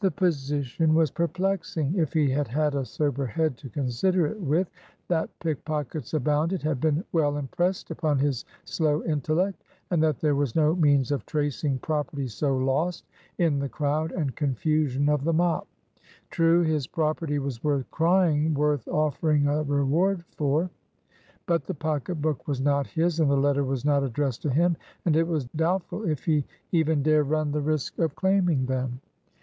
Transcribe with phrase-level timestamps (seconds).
[0.00, 4.70] The position was perplexing, if he had had a sober head to consider it with.
[5.08, 10.56] That pickpockets abounded had been well impressed upon his slow intellect, and that there was
[10.56, 13.04] no means of tracing property so lost,
[13.36, 15.68] in the crowd and confusion of the mop.
[16.30, 20.70] True, his property was worth "crying," worth offering a reward for.
[21.44, 24.78] But the pocket book was not his, and the letter was not addressed to him;
[25.04, 29.02] and it was doubtful if he even dare run the risk of claiming them.